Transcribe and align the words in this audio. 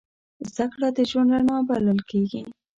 زدهکړه 0.49 0.87
د 0.97 0.99
ژوند 1.09 1.29
رڼا 1.35 1.57
بلل 1.69 1.99
کېږي. 2.09 2.41